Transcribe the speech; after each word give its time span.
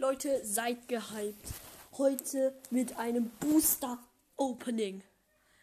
Leute, 0.00 0.42
seid 0.46 0.88
gehypt. 0.88 1.46
Heute 1.98 2.58
mit 2.70 2.96
einem 2.96 3.28
Booster 3.38 4.02
Opening. 4.38 5.04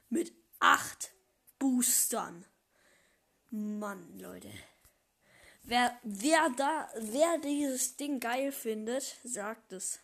Mit 0.09 0.31
acht 0.59 1.11
Boostern. 1.57 2.45
Mann, 3.49 4.19
Leute. 4.19 4.51
Wer, 5.63 5.99
wer 6.03 6.51
da, 6.55 6.87
wer 6.99 7.39
dieses 7.39 7.97
Ding 7.97 8.19
geil 8.19 8.51
findet, 8.51 9.15
sagt 9.23 9.73
es. 9.73 9.99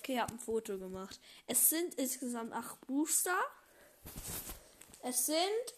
Okay, 0.00 0.16
ich 0.16 0.20
habe 0.20 0.34
ein 0.34 0.38
Foto 0.38 0.78
gemacht. 0.78 1.18
Es 1.46 1.70
sind 1.70 1.94
insgesamt 1.94 2.52
acht 2.52 2.78
Booster. 2.86 3.40
Es 5.02 5.24
sind 5.24 5.74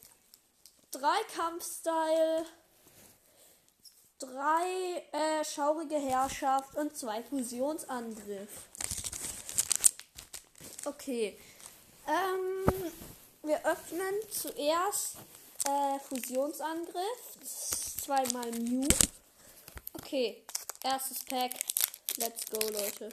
drei 0.91 1.23
Kampfstyle, 1.33 2.45
drei 4.19 5.05
äh, 5.13 5.45
schaurige 5.45 5.97
Herrschaft 5.97 6.75
und 6.77 6.97
zwei 6.97 7.23
Fusionsangriff. 7.23 8.69
Okay. 10.85 11.39
Ähm, 12.07 12.93
wir 13.43 13.65
öffnen 13.65 14.15
zuerst 14.31 15.17
äh, 15.67 15.99
Fusionsangriff. 16.01 17.39
Zweimal 18.01 18.51
Mew. 18.53 18.87
Okay. 19.95 20.43
Erstes 20.83 21.25
Pack. 21.25 21.53
Let's 22.17 22.47
go, 22.47 22.59
Leute. 22.69 23.11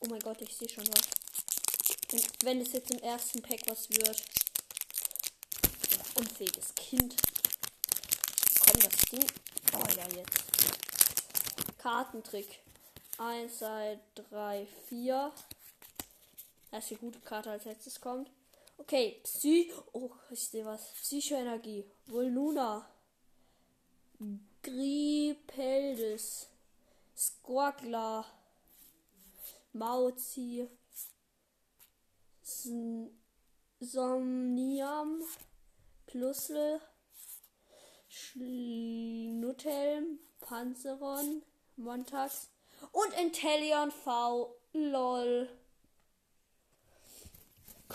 Oh 0.00 0.08
mein 0.08 0.20
Gott, 0.20 0.40
ich 0.40 0.56
sehe 0.56 0.68
schon 0.68 0.86
was. 0.88 1.19
Wenn 2.42 2.60
es 2.60 2.72
jetzt 2.72 2.90
im 2.90 2.98
ersten 2.98 3.40
Pack 3.42 3.60
was 3.66 3.88
wird. 3.90 4.22
Unfähiges 6.16 6.74
Kind. 6.74 7.14
Komm, 8.60 8.80
das 8.80 8.96
Ding. 9.10 9.26
Oh 9.74 9.84
ja, 9.96 10.08
jetzt. 10.16 10.42
Kartentrick. 11.78 12.60
1, 13.18 13.58
2, 13.58 14.00
3, 14.30 14.66
4. 14.88 15.32
Das 16.70 16.84
ist 16.84 16.90
die 16.90 16.96
gute 16.96 17.20
Karte 17.20 17.50
als 17.50 17.64
letztes 17.64 18.00
kommt. 18.00 18.30
Okay, 18.78 19.20
Psy. 19.22 19.72
Oh, 19.92 20.10
ich 20.30 20.48
sehe 20.48 20.64
was. 20.64 20.92
Psychoenergie. 20.94 21.84
Volnuna. 22.06 22.88
Gripeldes. 24.62 26.48
Squagler. 27.16 28.24
Mauzi. 29.72 30.66
Somnium. 33.80 35.22
Plusel. 36.06 36.80
Schnuttelm. 38.08 40.18
Panzeron. 40.40 41.42
Montags. 41.76 42.48
Und 42.92 43.12
Intellion 43.14 43.90
V. 43.90 44.54
Lol. 44.72 45.48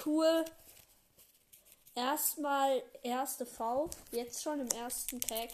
Cool. 0.05 0.45
Erstmal 1.95 2.83
erste 3.03 3.45
V. 3.45 3.89
Jetzt 4.11 4.43
schon 4.43 4.59
im 4.59 4.67
ersten 4.69 5.19
Pack. 5.19 5.51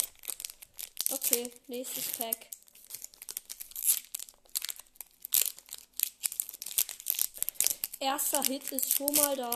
Okay, 1.11 1.51
nächstes 1.67 2.17
Pack. 2.17 2.47
Erster 8.01 8.41
Hit 8.41 8.71
ist 8.71 8.93
schon 8.93 9.13
mal 9.13 9.35
da. 9.35 9.51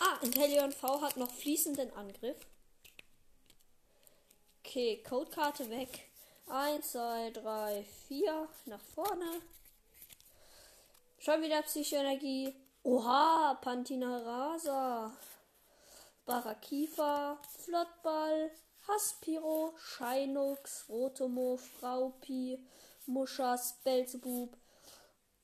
Ah, 0.00 0.18
Intellion 0.22 0.72
V 0.72 1.02
hat 1.02 1.18
noch 1.18 1.30
fließenden 1.30 1.92
Angriff. 1.92 2.38
Okay, 4.64 5.02
Codekarte 5.06 5.68
weg. 5.68 6.08
1, 6.48 6.92
2, 6.92 7.32
3, 7.32 7.84
4. 8.08 8.48
Nach 8.64 8.80
vorne. 8.80 9.42
Schon 11.18 11.42
wieder 11.42 11.60
Psychoenergie. 11.60 12.54
Oha, 12.82 13.58
Pantina 13.60 14.20
Rasa. 14.20 15.12
Barakifa. 16.24 17.38
Flottball. 17.58 18.52
Haspiro. 18.88 19.74
Scheinux. 19.76 20.88
Rotomo. 20.88 21.58
Fraupi. 21.58 22.58
Muschas. 23.04 23.78
Belzebub. 23.84 24.56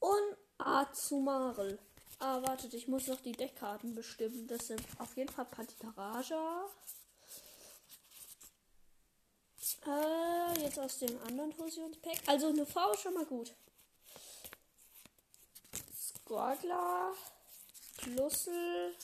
Und 0.00 0.36
Azumarel. 0.56 1.78
Ah, 2.24 2.40
wartet, 2.40 2.72
ich 2.74 2.86
muss 2.86 3.08
noch 3.08 3.20
die 3.20 3.32
Deckkarten 3.32 3.96
bestimmen. 3.96 4.46
Das 4.46 4.68
sind 4.68 4.80
auf 5.00 5.16
jeden 5.16 5.28
Fall 5.28 5.44
Pantitaraja. 5.44 6.66
Äh, 9.84 10.60
jetzt 10.60 10.78
aus 10.78 11.00
dem 11.00 11.20
anderen 11.24 11.52
Fusionspack. 11.52 12.18
Also 12.26 12.50
eine 12.50 12.64
V 12.64 12.92
ist 12.92 13.02
schon 13.02 13.14
mal 13.14 13.24
gut. 13.24 13.52
Squadler, 15.98 17.12
Plusel 17.96 18.94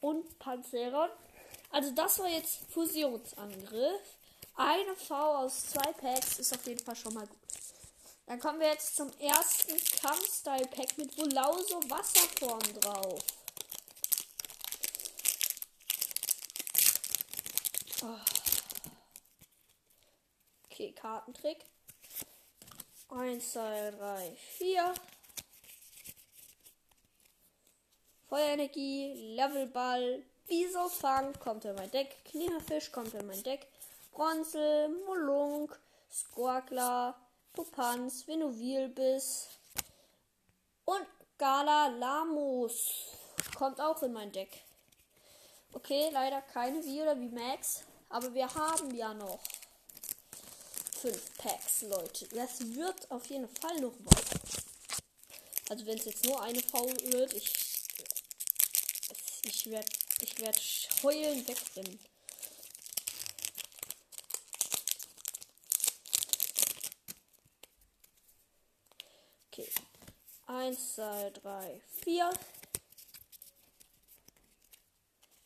und 0.00 0.38
Panzeron. 0.38 1.10
Also 1.70 1.90
das 1.90 2.18
war 2.18 2.28
jetzt 2.28 2.60
Fusionsangriff. 2.70 4.16
Eine 4.54 4.96
V 4.96 5.14
aus 5.14 5.66
zwei 5.66 5.92
Packs 5.92 6.38
ist 6.38 6.54
auf 6.54 6.66
jeden 6.66 6.82
Fall 6.82 6.96
schon 6.96 7.12
mal 7.12 7.26
gut. 7.26 7.45
Dann 8.26 8.40
kommen 8.40 8.58
wir 8.58 8.68
jetzt 8.68 8.96
zum 8.96 9.10
ersten 9.20 9.76
Kampfstyle-Pack 10.00 10.98
mit 10.98 11.16
Volauso 11.16 11.80
Wasserform 11.88 12.80
drauf. 12.80 13.20
Oh. 18.02 18.18
Okay, 20.64 20.92
Kartentrick. 20.92 21.64
1, 23.08 23.52
2, 23.52 23.90
3, 23.92 24.36
4. 24.58 24.94
Feuerenergie, 28.28 29.34
Levelball, 29.36 30.24
Wieselfang 30.48 31.32
kommt 31.38 31.64
in 31.64 31.76
mein 31.76 31.90
Deck. 31.92 32.16
Kniefisch 32.24 32.90
kommt 32.90 33.14
in 33.14 33.26
mein 33.26 33.42
Deck. 33.44 33.66
Bronze, 34.12 34.88
Molunk, 35.06 35.78
Squawkler, 37.56 37.64
Pupanz, 37.64 38.26
Venovilbiss 38.26 39.48
und 40.84 41.06
Gala 41.38 41.88
Lamos 41.88 42.92
kommt 43.56 43.80
auch 43.80 44.02
in 44.02 44.12
mein 44.12 44.32
Deck. 44.32 44.62
Okay, 45.72 46.10
leider 46.12 46.42
keine 46.42 46.84
wie 46.84 47.02
oder 47.02 47.18
wie 47.18 47.28
Max, 47.28 47.82
aber 48.08 48.32
wir 48.32 48.52
haben 48.54 48.94
ja 48.94 49.12
noch 49.14 49.40
fünf 51.00 51.36
Packs, 51.38 51.82
Leute. 51.82 52.26
Das 52.28 52.60
wird 52.60 53.10
auf 53.10 53.26
jeden 53.26 53.48
Fall 53.48 53.80
noch 53.80 53.94
was. 54.04 54.24
Also 55.68 55.84
wenn 55.86 55.98
es 55.98 56.04
jetzt 56.04 56.24
nur 56.24 56.40
eine 56.42 56.60
V 56.60 56.86
wird, 56.86 57.34
ich 57.34 57.52
ich 59.44 59.70
werde 59.70 59.88
ich 60.20 60.38
werde 60.40 60.58
heulen 61.02 61.46
wegrennen. 61.46 61.98
Okay. 69.58 69.70
Eins, 70.48 70.96
zwei, 70.96 71.30
drei, 71.30 71.80
vier. 72.02 72.30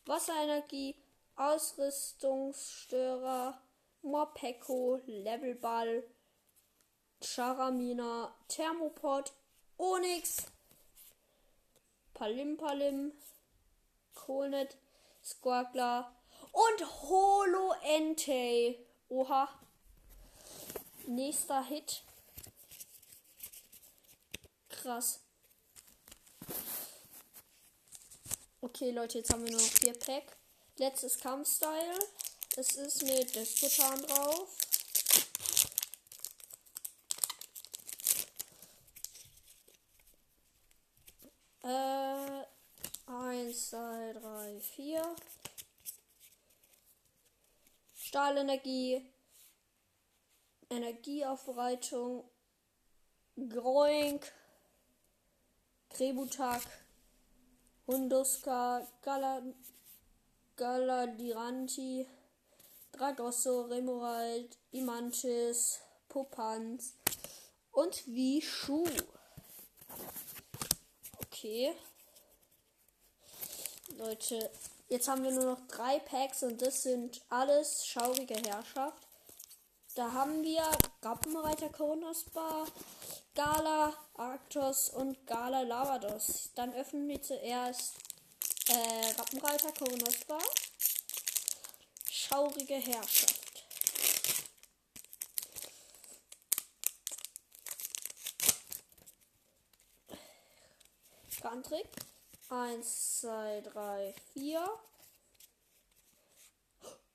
Wasserenergie, 0.04 0.96
Ausrüstungsstörer, 1.36 3.62
Morpeko, 4.02 5.00
Levelball, 5.06 6.02
Charamina, 7.22 8.34
Thermopod, 8.48 9.32
Onyx, 9.78 10.46
Palimpalim, 12.12 13.12
Kohlnet, 14.16 14.76
Squawkler 15.22 16.12
und 16.50 17.02
Holo 17.02 17.74
Entei. 17.84 18.76
Oha. 19.08 19.48
Nächster 21.06 21.62
Hit. 21.62 22.02
Krass. 24.80 25.20
Okay, 28.62 28.92
Leute, 28.92 29.18
jetzt 29.18 29.30
haben 29.30 29.44
wir 29.44 29.50
nur 29.50 29.60
noch 29.60 29.68
vier 29.68 29.92
Pack. 29.92 30.38
Letztes 30.78 31.18
Kampfstyle. 31.18 31.98
Es 32.56 32.76
ist 32.76 33.02
mit 33.02 33.34
Despotan 33.34 34.00
drauf. 34.00 34.56
Äh, 41.62 42.44
1, 43.06 43.70
2, 43.70 44.12
3, 44.14 44.60
4. 44.60 45.16
Stahlenergie. 47.96 49.04
Energieaufbereitung. 50.70 52.24
Groink. 53.36 54.32
Krebutak. 56.00 56.62
Hunduska, 57.86 58.86
Gala, 59.02 59.42
Galadiranti, 60.56 62.06
Dragosso, 62.90 63.66
Remoald, 63.68 64.56
Imantis, 64.72 65.80
Popanz 66.08 66.94
und 67.72 68.06
Vishu. 68.06 68.86
Okay. 71.26 71.74
Leute, 73.98 74.50
jetzt 74.88 75.06
haben 75.06 75.22
wir 75.22 75.32
nur 75.32 75.44
noch 75.44 75.66
drei 75.68 75.98
Packs 75.98 76.42
und 76.42 76.62
das 76.62 76.82
sind 76.82 77.20
alles 77.28 77.84
schaurige 77.86 78.36
Herrschaft. 78.36 79.06
Da 79.96 80.10
haben 80.12 80.42
wir 80.44 80.62
Rappenreiter 81.02 81.68
Konosbar, 81.68 82.66
Gala 83.34 83.94
Arctos 84.14 84.90
und 84.90 85.26
Gala 85.26 85.62
Lavados. 85.62 86.50
Dann 86.54 86.74
öffnen 86.74 87.08
wir 87.08 87.22
zuerst 87.22 87.94
äh, 88.68 89.10
Rappenreiter 89.18 89.72
Konosbar. 89.72 90.42
Schaurige 92.10 92.74
Herrschaft. 92.74 93.64
Garntrick. 101.40 101.88
1, 102.50 103.20
2, 103.20 103.60
3, 103.60 104.14
4. 104.34 104.68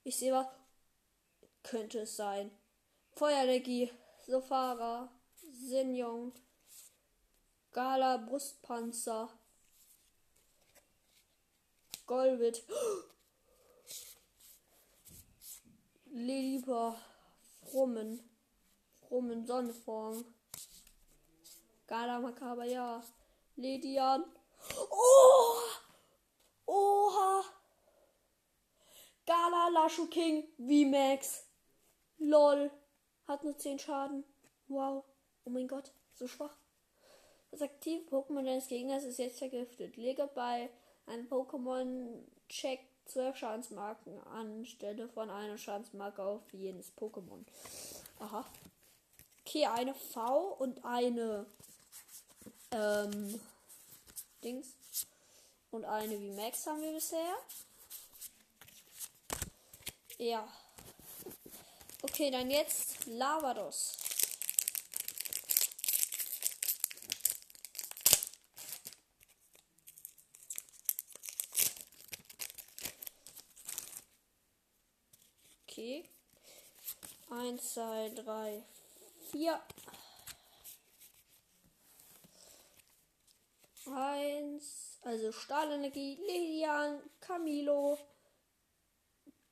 Ich 0.04 0.16
sehe 0.16 0.34
was. 0.34 0.48
Könnte 1.64 2.00
es 2.02 2.16
sein. 2.16 2.52
Feuerenergie, 3.16 3.92
Sofara, 4.28 5.10
Sinjong, 5.56 6.32
Gala 7.74 8.18
Brustpanzer, 8.18 9.30
Golbit, 12.08 12.62
Lilipa, 16.14 16.96
Frummen, 17.72 18.20
Frummen 19.08 19.46
Sonnenform, 19.46 20.26
Gala 21.88 22.20
Makabaya, 22.20 23.02
Ledian. 23.58 24.24
Oh! 24.92 25.82
Oha! 26.68 27.44
Gala 29.26 29.70
Lashu 29.72 30.10
King 30.10 30.44
VMAX. 30.60 31.44
LOL. 32.20 32.72
Hat 33.28 33.44
nur 33.44 33.58
10 33.58 33.80
Schaden. 33.80 34.24
Wow. 34.68 35.04
Oh 35.46 35.52
mein 35.52 35.68
Gott, 35.68 35.92
so 36.16 36.28
schwach. 36.28 36.58
Das 37.52 37.62
aktive 37.62 38.04
Pokémon 38.10 38.44
deines 38.44 38.68
Gegners 38.68 39.04
ist 39.04 39.20
jetzt 39.20 39.38
vergiftet. 39.38 39.96
Lege 39.96 40.30
bei 40.34 40.70
einem 41.06 41.28
Pokémon 41.28 42.24
Check 42.50 42.80
12 43.06 43.38
Schadensmarken 43.38 44.20
anstelle 44.28 45.08
von 45.08 45.30
einer 45.30 45.58
Schadensmarke 45.58 46.24
auf 46.24 46.42
jenes 46.52 46.92
Pokémon. 46.98 47.46
Aha. 48.20 48.46
Okay, 49.42 49.68
eine 49.68 49.94
V 49.94 50.56
und 50.56 50.84
eine 50.84 51.46
ähm, 52.72 53.40
Dings. 54.44 54.74
Und 55.72 55.86
eine 55.86 56.20
wie 56.20 56.32
Max 56.32 56.66
haben 56.66 56.82
wir 56.82 56.94
bisher. 56.94 57.36
Ja. 60.18 60.48
Okay, 62.02 62.32
dann 62.32 62.50
jetzt 62.50 63.06
Lavados. 63.06 64.05
Okay. 75.78 76.06
Eins, 77.30 77.74
zwei, 77.74 78.10
drei, 78.16 78.64
vier. 79.30 79.60
Eins, 83.94 85.00
also 85.02 85.34
Stahlenergie, 85.34 86.18
Lilian, 86.28 87.02
Camilo, 87.20 87.98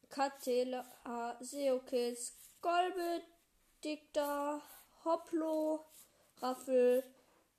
Katela, 0.10 0.86
Seokis, 1.42 2.32
Golbit, 2.62 3.24
Dicta, 3.84 4.62
Hoplo, 5.04 5.84
Raffel, 6.38 7.04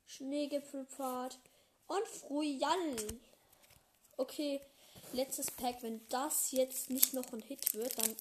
Schneegipfelpfad 0.07 1.37
und 1.85 2.07
Frujal. 2.07 2.95
Okay, 4.17 4.59
letztes 5.13 5.51
Pack. 5.51 5.83
Wenn 5.83 6.01
das 6.09 6.51
jetzt 6.51 6.89
nicht 6.89 7.13
noch 7.13 7.31
ein 7.31 7.43
Hit 7.43 7.75
wird, 7.75 7.95
dann 7.99 8.15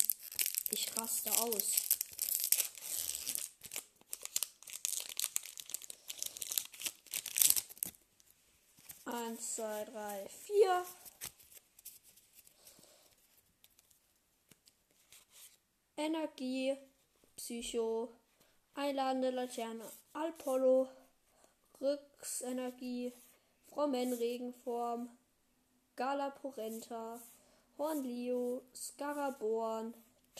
ich 0.74 0.96
raste 0.96 1.30
aus. 1.30 1.72
Eins, 9.04 9.54
zwei, 9.54 9.84
drei, 9.84 10.28
vier. 10.28 10.84
Energie, 15.96 16.76
Psycho, 17.36 18.08
einladende 18.74 19.30
Laterne, 19.30 19.88
Alpollo, 20.12 20.88
Rücksenergie, 21.80 23.12
Regenform, 24.12 25.08
Galaporenta, 25.94 27.20
Hornlio, 27.78 28.62
Scaraborn, 28.74 29.94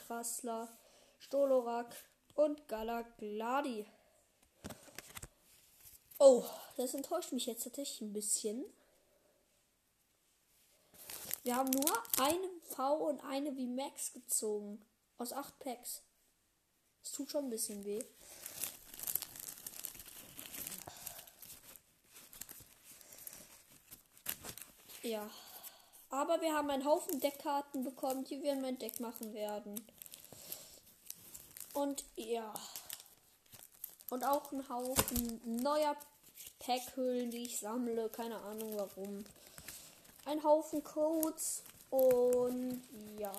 Trassler, 0.07 0.69
Stolorak 1.19 1.95
und 2.35 2.69
Galagladi. 2.69 3.87
Oh, 6.19 6.45
das 6.77 6.95
enttäuscht 6.95 7.33
mich 7.33 7.47
jetzt 7.47 7.65
tatsächlich 7.65 8.01
ein 8.01 8.13
bisschen. 8.13 8.65
Wir 11.43 11.57
haben 11.57 11.71
nur 11.71 12.03
eine 12.19 12.49
V 12.71 12.95
und 13.09 13.21
eine 13.25 13.53
VMAX 13.53 14.13
gezogen. 14.13 14.85
Aus 15.19 15.33
acht 15.33 15.59
Packs. 15.59 16.03
Es 17.03 17.13
tut 17.13 17.31
schon 17.31 17.45
ein 17.45 17.51
bisschen 17.51 17.85
weh. 17.85 18.03
Ja. 25.03 25.31
Aber 26.09 26.41
wir 26.41 26.55
haben 26.55 26.71
einen 26.71 26.85
Haufen 26.85 27.21
Deckkarten 27.21 27.85
bekommen, 27.85 28.25
die 28.25 28.43
wir 28.43 28.53
in 28.53 28.63
mein 28.63 28.79
Deck 28.79 29.01
machen 29.01 29.35
werden. 29.35 29.85
Und 31.75 32.05
ja. 32.17 32.53
Und 34.11 34.25
auch 34.25 34.51
ein 34.53 34.69
Haufen 34.69 35.63
neuer 35.63 35.97
Packhüllen, 36.59 37.31
die 37.31 37.45
ich 37.45 37.59
sammle. 37.59 38.09
Keine 38.09 38.39
Ahnung 38.39 38.77
warum. 38.77 39.25
Ein 40.25 40.43
Haufen 40.43 40.83
Codes. 40.83 41.63
Und 41.91 42.83
ja. 43.19 43.33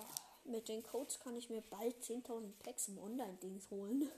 Mit 0.44 0.68
den 0.68 0.84
Codes 0.84 1.18
kann 1.18 1.36
ich 1.36 1.50
mir 1.50 1.62
bald 1.62 1.96
10.000 2.04 2.52
Packs 2.62 2.86
im 2.86 2.98
Online-Dings 2.98 3.68
holen. 3.70 4.08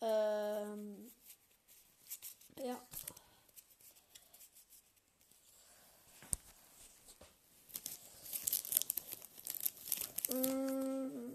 ähm. 0.00 1.10
Ja. 2.62 2.78
Mm, 10.32 11.34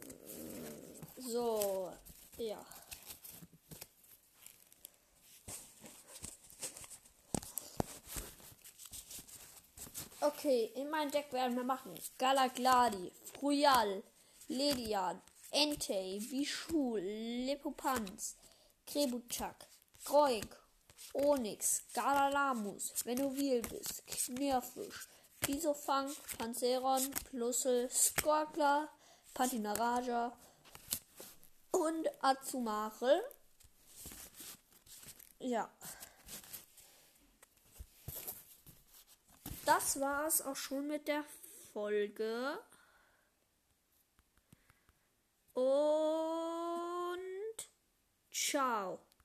so, 1.18 1.92
ja. 2.38 2.66
Okay, 10.40 10.72
in 10.76 10.90
mein 10.90 11.12
Deck 11.12 11.34
werden 11.34 11.58
wir 11.58 11.66
machen 11.66 11.94
Galagladi, 12.18 13.12
Fruyal, 13.34 14.02
Ledian, 14.48 15.22
Entei, 15.52 16.18
Vishul, 16.30 17.02
Lepopanz, 17.02 18.38
Krebuchak, 18.88 19.68
Groik, 20.06 20.48
Onyx, 21.12 21.84
Galalamus, 21.94 22.94
wenn 23.04 23.18
du 23.18 23.36
will 23.36 23.62
bist, 23.64 24.08
Knirfisch, 24.08 25.10
Bisofang, 25.42 26.10
Panzeron, 26.38 27.12
Plussel, 27.30 27.90
Skorkler, 27.90 28.88
Pantinaraja 29.34 30.32
und 31.72 32.08
Azumare. 32.22 33.24
Ja. 35.40 35.70
Das 39.70 40.00
war 40.00 40.26
es 40.26 40.42
auch 40.42 40.56
schon 40.56 40.88
mit 40.88 41.08
der 41.08 41.24
Folge. 41.74 42.58
Und 45.54 47.20
ciao. 48.32 49.00